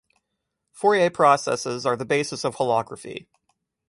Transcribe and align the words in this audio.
Fourier 0.73 1.11
processes 1.13 1.85
are 1.85 1.95
the 1.95 2.07
basis 2.07 2.43
of 2.43 2.55
holography. 2.55 3.27